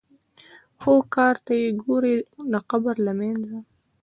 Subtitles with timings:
[0.79, 2.15] خو کار ته یې ګورې
[2.51, 3.55] د قبر له منځه.